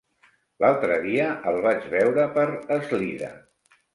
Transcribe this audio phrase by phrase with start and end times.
[0.63, 2.47] L'altre dia el vaig veure per
[2.79, 3.33] Eslida.